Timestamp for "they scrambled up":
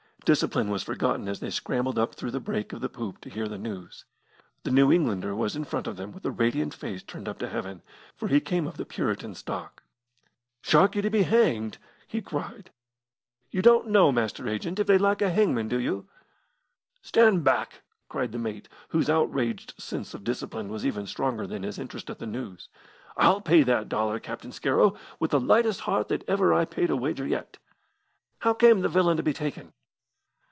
1.39-2.13